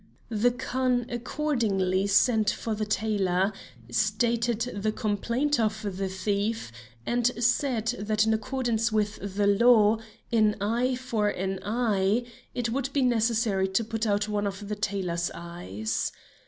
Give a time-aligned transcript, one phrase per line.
[0.29, 3.53] The Khan accordingly sent for the tailor,
[3.91, 6.71] stated the complaint of the thief,
[7.05, 9.99] and said that in accordance with the law,
[10.33, 12.25] 'an eye for an eye,'
[12.55, 16.11] it would be necessary to put out one of the tailor's eyes.